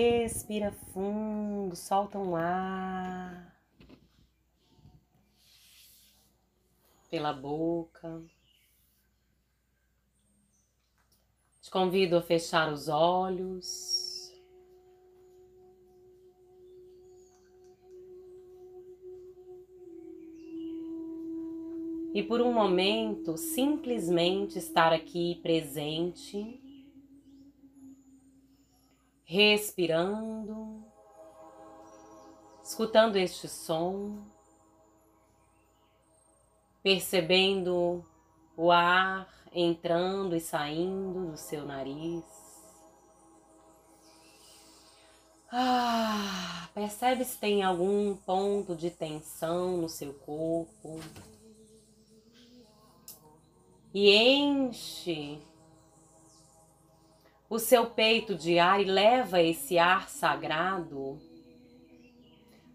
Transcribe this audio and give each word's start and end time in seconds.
Respira 0.00 0.70
fundo, 0.70 1.74
solta 1.74 2.20
um 2.20 2.36
ar 2.36 3.52
pela 7.10 7.32
boca. 7.32 8.22
Te 11.60 11.68
convido 11.68 12.16
a 12.16 12.22
fechar 12.22 12.72
os 12.72 12.86
olhos. 12.86 14.32
E 22.14 22.22
por 22.22 22.40
um 22.40 22.52
momento, 22.52 23.36
simplesmente 23.36 24.58
estar 24.58 24.92
aqui 24.92 25.40
presente, 25.42 26.67
respirando, 29.30 30.82
escutando 32.64 33.16
este 33.16 33.46
som, 33.46 34.24
percebendo 36.82 38.02
o 38.56 38.70
ar 38.70 39.28
entrando 39.52 40.34
e 40.34 40.40
saindo 40.40 41.32
do 41.32 41.36
seu 41.36 41.66
nariz. 41.66 42.24
Ah, 45.52 46.70
percebe 46.72 47.22
se 47.22 47.36
tem 47.36 47.62
algum 47.62 48.16
ponto 48.16 48.74
de 48.74 48.90
tensão 48.90 49.76
no 49.76 49.90
seu 49.90 50.14
corpo. 50.14 51.00
E 53.92 54.10
enche 54.10 55.38
o 57.48 57.58
seu 57.58 57.86
peito 57.86 58.34
de 58.34 58.58
ar 58.58 58.80
e 58.80 58.84
leva 58.84 59.40
esse 59.40 59.78
ar 59.78 60.08
sagrado 60.08 61.18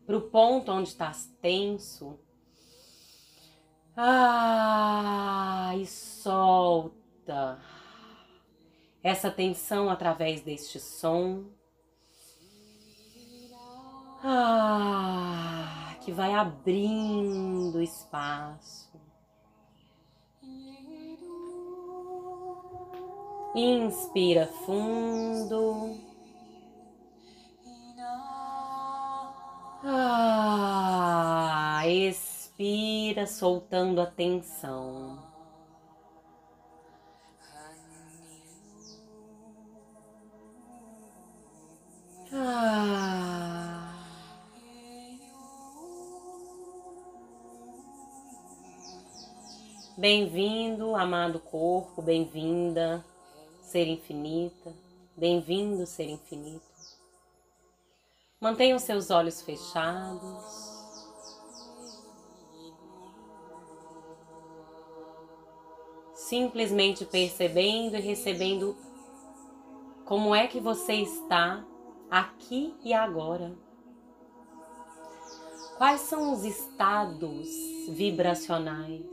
para 0.06 0.18
o 0.18 0.22
ponto 0.22 0.72
onde 0.72 0.90
está 0.90 1.12
tenso 1.42 2.20
ah, 3.96 5.72
e 5.78 5.86
solta 5.86 7.60
essa 9.04 9.30
tensão 9.30 9.88
através 9.90 10.42
deste 10.42 10.80
som. 10.80 11.46
Ah, 14.24 15.96
que 16.04 16.12
vai 16.12 16.34
abrindo 16.34 17.82
espaço. 17.82 18.93
Inspira 23.56 24.48
fundo. 24.66 25.96
Ah, 29.84 31.82
expira 31.86 33.28
soltando 33.28 34.02
a 34.02 34.08
tensão. 34.08 35.20
Ah. 42.32 43.94
Bem-vindo, 49.96 50.96
amado 50.96 51.40
corpo, 51.40 52.02
bem-vinda, 52.02 53.06
ser 53.74 53.88
infinita, 53.88 54.72
bem-vindo, 55.18 55.88
ser 55.88 56.08
infinito. 56.08 56.62
Mantenha 58.40 58.76
os 58.76 58.84
seus 58.84 59.10
olhos 59.10 59.42
fechados. 59.42 60.72
simplesmente 66.16 67.06
percebendo 67.06 67.98
e 67.98 68.00
recebendo 68.00 68.78
como 70.06 70.34
é 70.34 70.48
que 70.48 70.60
você 70.60 70.94
está 70.94 71.64
aqui 72.10 72.74
e 72.84 72.94
agora. 72.94 73.54
Quais 75.78 76.02
são 76.02 76.32
os 76.32 76.44
estados 76.44 77.50
vibracionais, 77.90 79.06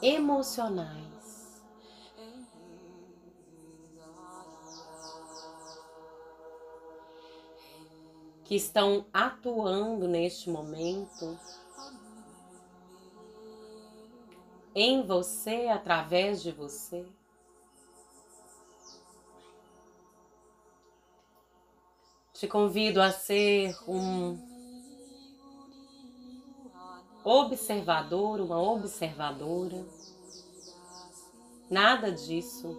emocionais, 0.00 1.12
que 8.52 8.56
estão 8.56 9.06
atuando 9.14 10.06
neste 10.06 10.50
momento 10.50 11.38
em 14.74 15.06
você, 15.06 15.68
através 15.68 16.42
de 16.42 16.52
você. 16.52 17.06
Te 22.34 22.46
convido 22.46 23.00
a 23.00 23.10
ser 23.10 23.74
um 23.88 24.38
observador, 27.24 28.38
uma 28.38 28.60
observadora. 28.60 29.82
Nada 31.70 32.12
disso 32.12 32.78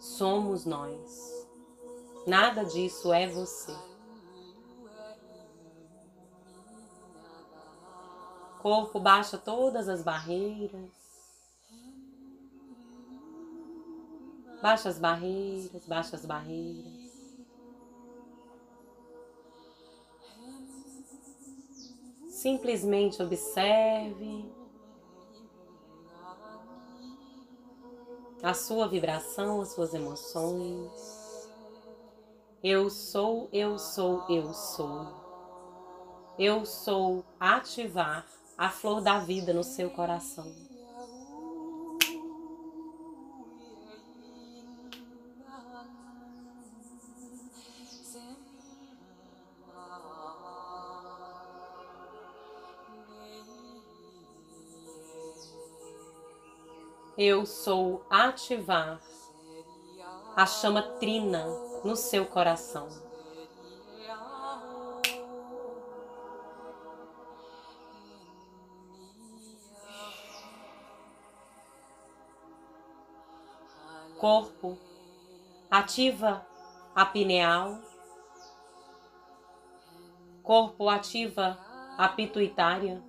somos 0.00 0.64
nós. 0.64 1.37
Nada 2.28 2.64
disso 2.64 3.12
é 3.12 3.26
você. 3.26 3.74
corpo 8.58 9.00
baixa 9.00 9.38
todas 9.38 9.88
as 9.88 10.02
barreiras. 10.02 10.90
Baixa 14.60 14.90
as 14.90 14.98
barreiras, 14.98 15.86
baixa 15.86 16.16
as 16.16 16.26
barreiras. 16.26 17.08
Simplesmente 22.28 23.22
observe 23.22 24.52
a 28.42 28.52
sua 28.52 28.86
vibração, 28.86 29.62
as 29.62 29.72
suas 29.72 29.94
emoções. 29.94 31.27
Eu 32.62 32.90
sou, 32.90 33.48
eu 33.52 33.78
sou, 33.78 34.24
eu 34.28 34.52
sou. 34.52 35.06
Eu 36.36 36.64
sou 36.66 37.24
ativar 37.38 38.26
a 38.56 38.68
flor 38.68 39.00
da 39.00 39.20
vida 39.20 39.52
no 39.52 39.62
seu 39.62 39.88
coração. 39.90 40.52
Eu 57.16 57.46
sou 57.46 58.04
ativar 58.10 59.00
a 60.34 60.46
chama 60.46 60.82
trina 60.98 61.67
no 61.88 61.96
seu 61.96 62.26
coração. 62.26 62.86
corpo, 74.18 74.76
ativa 75.70 76.44
a 76.92 77.06
pineal, 77.06 77.80
corpo 80.42 80.88
ativa 80.88 81.56
a 81.96 82.08
pituitária, 82.08 83.00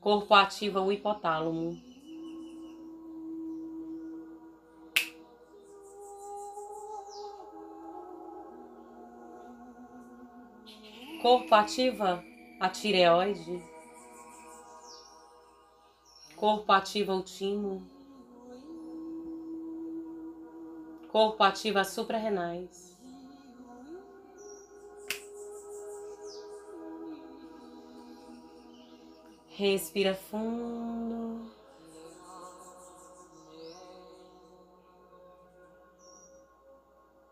corpo 0.00 0.32
ativa 0.32 0.80
o 0.80 0.92
hipotálamo. 0.92 1.91
Corpo 11.22 11.54
ativa 11.54 12.24
a 12.58 12.68
tireoide. 12.68 13.62
Corpo 16.34 16.72
ativa 16.72 17.14
o 17.14 17.22
timo. 17.22 17.88
Corpo 21.12 21.44
ativa 21.44 21.82
as 21.82 21.90
suprarrenais. 21.90 22.98
Respira 29.46 30.16
fundo. 30.16 31.48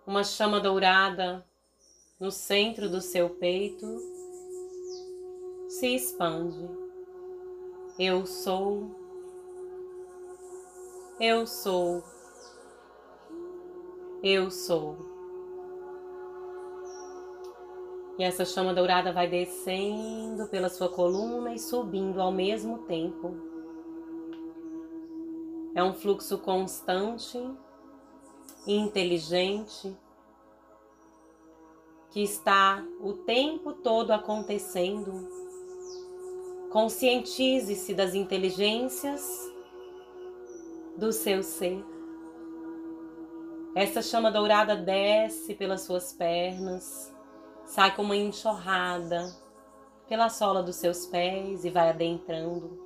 Uma 0.06 0.22
chama 0.22 0.60
dourada 0.60 1.44
no 2.20 2.30
centro 2.30 2.86
do 2.90 3.00
seu 3.00 3.30
peito 3.30 3.86
se 5.68 5.94
expande. 5.94 6.68
Eu 7.98 8.26
sou, 8.26 8.90
eu 11.18 11.46
sou, 11.46 12.04
eu 14.22 14.50
sou. 14.50 14.98
E 18.18 18.22
essa 18.22 18.44
chama 18.44 18.74
dourada 18.74 19.14
vai 19.14 19.26
descendo 19.26 20.46
pela 20.48 20.68
sua 20.68 20.90
coluna 20.90 21.54
e 21.54 21.58
subindo 21.58 22.20
ao 22.20 22.30
mesmo 22.30 22.80
tempo. 22.80 23.34
É 25.74 25.82
um 25.82 25.94
fluxo 25.94 26.36
constante 26.36 27.38
inteligente 28.66 29.96
que 32.10 32.22
está 32.22 32.84
o 33.00 33.12
tempo 33.12 33.72
todo 33.72 34.10
acontecendo. 34.10 35.28
Conscientize-se 36.70 37.94
das 37.94 38.14
inteligências 38.14 39.22
do 40.96 41.12
seu 41.12 41.42
ser. 41.42 41.84
Essa 43.74 44.02
chama 44.02 44.30
dourada 44.30 44.74
desce 44.76 45.54
pelas 45.54 45.82
suas 45.82 46.12
pernas, 46.12 47.14
sai 47.64 47.94
como 47.94 48.08
uma 48.08 48.16
enxurrada 48.16 49.32
pela 50.08 50.28
sola 50.28 50.60
dos 50.60 50.76
seus 50.76 51.06
pés 51.06 51.64
e 51.64 51.70
vai 51.70 51.88
adentrando 51.88 52.80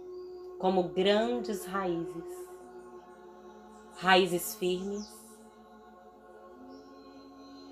como 0.58 0.82
grandes 0.84 1.64
raízes. 1.64 2.24
Raízes 3.96 4.54
firmes 4.56 5.23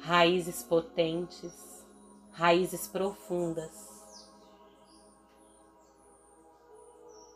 raízes 0.03 0.65
potentes, 0.65 1.87
raízes 2.33 2.89
profundas. 2.89 3.71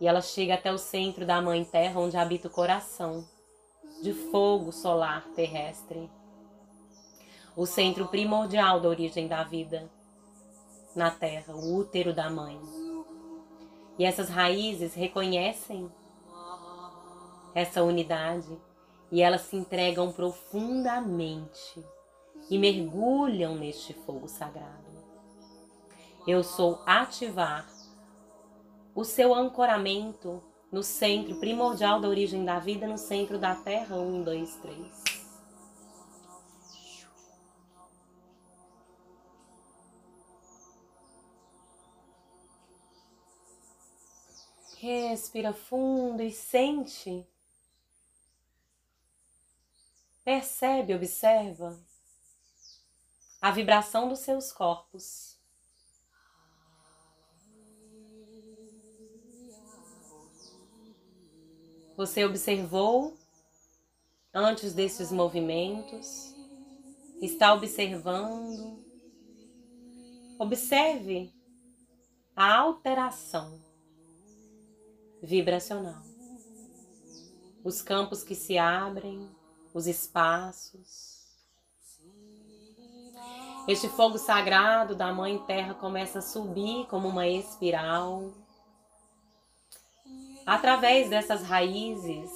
E 0.00 0.06
ela 0.06 0.20
chega 0.20 0.54
até 0.54 0.72
o 0.72 0.78
centro 0.78 1.24
da 1.24 1.40
Mãe 1.40 1.64
Terra, 1.64 2.00
onde 2.00 2.16
habita 2.16 2.48
o 2.48 2.50
coração 2.50 3.26
de 4.02 4.12
fogo 4.12 4.72
solar 4.72 5.24
terrestre, 5.36 6.10
o 7.56 7.66
centro 7.66 8.08
primordial 8.08 8.80
da 8.80 8.88
origem 8.88 9.28
da 9.28 9.44
vida 9.44 9.88
na 10.94 11.10
Terra, 11.10 11.54
o 11.54 11.76
útero 11.76 12.12
da 12.12 12.28
Mãe. 12.28 12.60
E 13.96 14.04
essas 14.04 14.28
raízes 14.28 14.92
reconhecem 14.92 15.90
essa 17.54 17.82
unidade 17.82 18.60
e 19.10 19.22
elas 19.22 19.42
se 19.42 19.56
entregam 19.56 20.12
profundamente 20.12 21.82
e 22.50 22.58
mergulham 22.58 23.56
neste 23.56 23.92
fogo 23.92 24.28
sagrado. 24.28 24.86
Eu 26.26 26.42
sou 26.42 26.82
ativar 26.84 27.68
o 28.94 29.04
seu 29.04 29.34
ancoramento 29.34 30.42
no 30.72 30.82
centro 30.82 31.38
primordial 31.38 32.00
da 32.00 32.08
origem 32.08 32.44
da 32.44 32.58
vida, 32.58 32.86
no 32.86 32.98
centro 32.98 33.38
da 33.38 33.54
Terra. 33.54 33.96
Um, 33.96 34.22
dois, 34.22 34.56
três. 34.56 35.04
Respira 44.78 45.52
fundo 45.52 46.22
e 46.22 46.30
sente. 46.30 47.26
Percebe, 50.24 50.94
observa 50.94 51.78
a 53.46 53.50
vibração 53.52 54.08
dos 54.08 54.19
seus 54.19 54.50
corpos. 54.50 55.38
Você 61.96 62.25
observou 62.25 63.16
antes 64.34 64.75
desses 64.75 65.12
movimentos, 65.12 66.34
está 67.22 67.54
observando. 67.54 68.84
Observe 70.40 71.32
a 72.34 72.52
alteração 72.52 73.62
vibracional, 75.22 76.02
os 77.62 77.81
campos 77.81 78.25
que 78.25 78.34
se 78.34 78.58
abrem, 78.58 79.31
os 79.72 79.87
espaços. 79.87 81.15
Este 83.68 83.88
fogo 83.88 84.16
sagrado 84.16 84.94
da 84.94 85.12
Mãe 85.12 85.38
Terra 85.40 85.74
começa 85.74 86.20
a 86.20 86.22
subir 86.22 86.86
como 86.86 87.08
uma 87.08 87.26
espiral. 87.26 88.32
Através 90.46 91.10
dessas 91.10 91.42
raízes. 91.42 92.30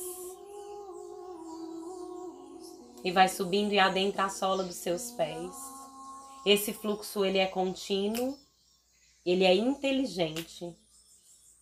E 3.04 3.12
vai 3.12 3.28
subindo 3.28 3.72
e 3.72 3.78
adentra 3.78 4.24
a 4.24 4.28
sola 4.28 4.64
dos 4.64 4.74
seus 4.74 5.12
pés. 5.12 5.54
Esse 6.44 6.72
fluxo 6.72 7.24
ele 7.24 7.38
é 7.38 7.46
contínuo, 7.46 8.36
ele 9.24 9.44
é 9.44 9.54
inteligente. 9.54 10.76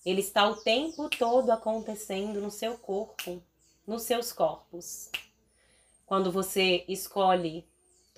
Ele 0.02 0.22
está 0.22 0.48
o 0.48 0.56
tempo 0.56 1.10
todo 1.10 1.50
acontecendo 1.50 2.40
no 2.40 2.50
seu 2.50 2.78
corpo, 2.78 3.42
nos 3.86 4.04
seus 4.04 4.32
corpos. 4.32 5.10
Quando 6.06 6.32
você 6.32 6.86
escolhe 6.88 7.68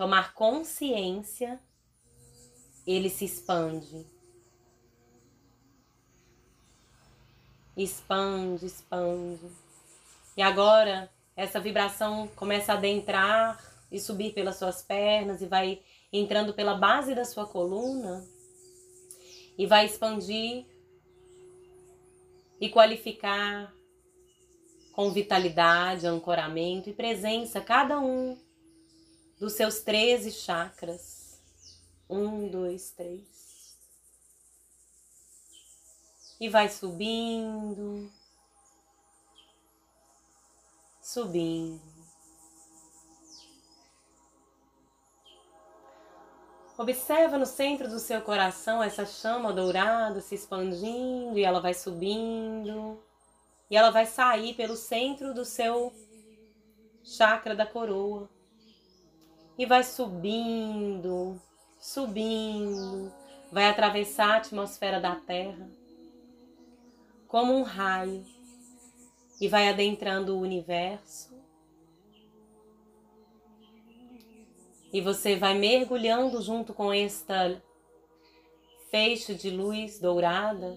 tomar 0.01 0.33
consciência, 0.33 1.61
ele 2.87 3.11
se 3.11 3.27
expande. 3.27 4.07
Expande, 7.77 8.65
expande. 8.65 9.47
E 10.35 10.41
agora 10.41 11.11
essa 11.37 11.61
vibração 11.61 12.29
começa 12.29 12.73
a 12.73 12.77
adentrar 12.77 13.63
e 13.93 14.01
subir 14.01 14.33
pelas 14.33 14.57
suas 14.57 14.81
pernas 14.81 15.43
e 15.43 15.47
vai 15.47 15.83
entrando 16.11 16.55
pela 16.55 16.79
base 16.79 17.15
da 17.15 17.27
sua 17.27 17.47
coluna 17.47 18.27
e 19.59 19.67
vai 19.67 19.85
expandir 19.85 20.65
e 22.59 22.71
qualificar 22.71 23.71
com 24.95 25.11
vitalidade, 25.13 26.07
ancoramento 26.07 26.89
e 26.89 26.95
presença 26.95 27.61
cada 27.61 28.01
um 28.01 28.39
dos 29.41 29.55
seus 29.55 29.81
13 29.81 30.31
chakras. 30.31 31.41
Um, 32.09 32.47
dois, 32.49 32.91
três. 32.91 33.79
E 36.39 36.49
vai 36.49 36.69
subindo, 36.69 38.11
subindo. 41.01 41.81
Observa 46.77 47.37
no 47.37 47.45
centro 47.45 47.89
do 47.89 47.99
seu 47.99 48.23
coração 48.23 48.83
essa 48.83 49.05
chama 49.05 49.53
dourada 49.53 50.21
se 50.21 50.35
expandindo 50.35 51.39
e 51.39 51.45
ela 51.45 51.61
vai 51.61 51.75
subindo. 51.75 53.03
E 53.71 53.77
ela 53.77 53.91
vai 53.91 54.07
sair 54.07 54.55
pelo 54.55 54.77
centro 54.77 55.33
do 55.33 55.45
seu 55.45 55.93
chakra 57.05 57.55
da 57.55 57.67
coroa 57.67 58.29
e 59.61 59.67
vai 59.67 59.85
subindo, 59.85 61.39
subindo, 61.79 63.13
vai 63.53 63.69
atravessar 63.69 64.31
a 64.31 64.37
atmosfera 64.39 64.99
da 64.99 65.17
Terra 65.17 65.69
como 67.29 67.53
um 67.53 67.63
raio 67.63 68.25
e 69.39 69.49
vai 69.49 69.69
adentrando 69.69 70.35
o 70.35 70.41
universo. 70.41 71.39
E 74.91 74.99
você 75.03 75.37
vai 75.37 75.53
mergulhando 75.53 76.41
junto 76.41 76.73
com 76.73 76.91
esta 76.91 77.63
feixe 78.91 79.35
de 79.35 79.51
luz 79.51 79.99
dourada 79.99 80.75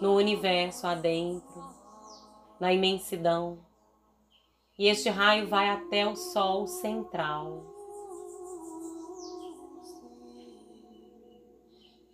no 0.00 0.16
universo 0.16 0.84
adentro, 0.84 1.64
na 2.58 2.72
imensidão. 2.72 3.65
E 4.78 4.88
este 4.88 5.08
raio 5.08 5.48
vai 5.48 5.70
até 5.70 6.06
o 6.06 6.14
Sol 6.14 6.66
central. 6.66 7.64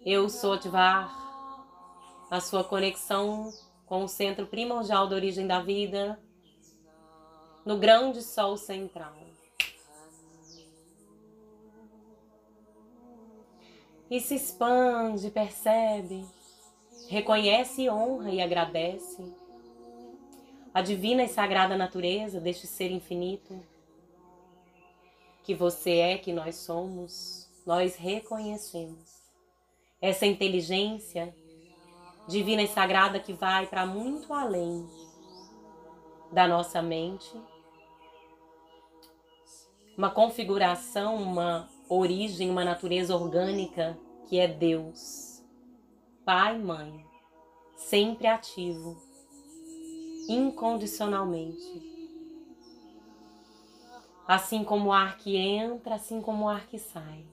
Eu 0.00 0.28
sou 0.28 0.52
ativar 0.52 1.12
a 2.30 2.40
sua 2.40 2.62
conexão 2.62 3.52
com 3.84 4.04
o 4.04 4.08
centro 4.08 4.46
primordial 4.46 5.08
da 5.08 5.16
origem 5.16 5.44
da 5.44 5.60
vida 5.60 6.20
no 7.66 7.78
grande 7.78 8.22
Sol 8.22 8.56
central. 8.56 9.16
E 14.08 14.20
se 14.20 14.36
expande, 14.36 15.30
percebe, 15.30 16.24
reconhece, 17.08 17.90
honra 17.90 18.30
e 18.30 18.40
agradece 18.40 19.41
a 20.74 20.80
divina 20.80 21.22
e 21.22 21.28
sagrada 21.28 21.76
natureza 21.76 22.40
deste 22.40 22.66
ser 22.66 22.90
infinito, 22.90 23.62
que 25.42 25.54
você 25.54 25.98
é, 25.98 26.18
que 26.18 26.32
nós 26.32 26.56
somos, 26.56 27.50
nós 27.66 27.96
reconhecemos. 27.96 29.22
Essa 30.00 30.26
inteligência 30.26 31.34
divina 32.26 32.62
e 32.62 32.68
sagrada 32.68 33.20
que 33.20 33.32
vai 33.32 33.66
para 33.66 33.84
muito 33.84 34.32
além 34.32 34.88
da 36.32 36.48
nossa 36.48 36.80
mente, 36.80 37.30
uma 39.96 40.10
configuração, 40.10 41.16
uma 41.16 41.68
origem, 41.88 42.48
uma 42.48 42.64
natureza 42.64 43.14
orgânica 43.14 43.98
que 44.26 44.38
é 44.38 44.48
Deus, 44.48 45.44
Pai, 46.24 46.56
Mãe, 46.56 47.04
sempre 47.76 48.26
ativo, 48.26 49.11
incondicionalmente. 50.28 51.90
Assim 54.26 54.64
como 54.64 54.90
o 54.90 54.92
ar 54.92 55.18
que 55.18 55.36
entra, 55.36 55.96
assim 55.96 56.22
como 56.22 56.44
o 56.44 56.48
ar 56.48 56.66
que 56.66 56.78
sai. 56.78 57.26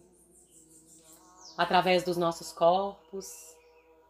Através 1.57 2.03
dos 2.03 2.17
nossos 2.17 2.51
corpos, 2.51 3.27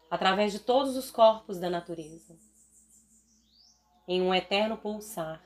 através 0.09 0.51
de 0.51 0.59
todos 0.59 0.95
os 0.95 1.11
corpos 1.11 1.59
da 1.59 1.69
natureza. 1.69 2.35
Em 4.07 4.21
um 4.21 4.33
eterno 4.33 4.77
pulsar. 4.77 5.43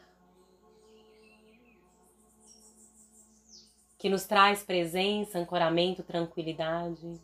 Que 3.98 4.10
nos 4.10 4.26
traz 4.26 4.64
presença, 4.64 5.40
ancoramento, 5.40 6.04
tranquilidade. 6.04 7.20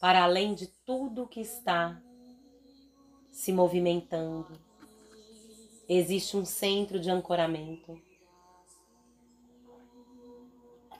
Para 0.00 0.24
além 0.24 0.54
de 0.54 0.66
tudo 0.66 1.28
que 1.28 1.40
está 1.40 2.00
se 3.32 3.52
movimentando 3.52 4.58
existe 5.88 6.36
um 6.36 6.44
centro 6.44 7.00
de 7.00 7.10
ancoramento. 7.10 8.00